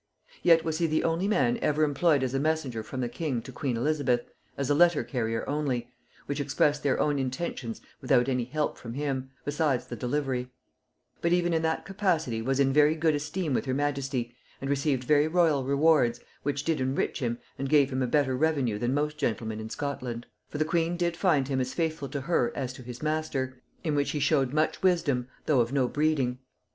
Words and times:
Yet 0.41 0.65
was 0.65 0.79
he 0.79 0.87
the 0.87 1.03
only 1.03 1.27
man 1.27 1.59
ever 1.61 1.83
employed 1.83 2.23
as 2.23 2.33
a 2.33 2.39
messenger 2.39 2.81
from 2.81 3.01
the 3.01 3.07
king 3.07 3.39
to 3.43 3.51
queen 3.51 3.77
Elizabeth, 3.77 4.21
as 4.57 4.67
a 4.71 4.73
letter 4.73 5.03
carrier 5.03 5.47
only, 5.47 5.91
which 6.25 6.39
expressed 6.39 6.81
their 6.81 6.99
own 6.99 7.19
intentions 7.19 7.81
without 8.01 8.27
any 8.27 8.45
help 8.45 8.79
from 8.79 8.95
him, 8.95 9.29
besides 9.45 9.85
the 9.85 9.95
delivery; 9.95 10.49
but 11.21 11.33
even 11.33 11.53
in 11.53 11.61
that 11.61 11.85
capacity 11.85 12.41
was 12.41 12.59
in 12.59 12.73
very 12.73 12.95
good 12.95 13.13
esteem 13.13 13.53
with 13.53 13.65
her 13.65 13.75
majesty, 13.75 14.33
and 14.59 14.71
received 14.71 15.03
very 15.03 15.27
royal 15.27 15.63
rewards, 15.65 16.19
which 16.41 16.63
did 16.63 16.81
enrich 16.81 17.19
him, 17.19 17.37
and 17.59 17.69
gave 17.69 17.91
him 17.91 18.01
a 18.01 18.07
better 18.07 18.35
revenue 18.35 18.79
than 18.79 18.95
most 18.95 19.19
gentlemen 19.19 19.59
in 19.59 19.69
Scotland. 19.69 20.25
For 20.49 20.57
the 20.57 20.65
queen 20.65 20.97
did 20.97 21.15
find 21.15 21.47
him 21.47 21.61
as 21.61 21.75
faithful 21.75 22.09
to 22.09 22.21
her 22.21 22.51
as 22.55 22.73
to 22.73 22.81
his 22.81 23.03
master, 23.03 23.61
in 23.83 23.93
which 23.93 24.09
he 24.13 24.19
showed 24.19 24.51
much 24.51 24.81
wisdom, 24.81 25.27
though 25.45 25.59
of 25.61 25.71
no 25.71 25.87
breeding. 25.87 26.39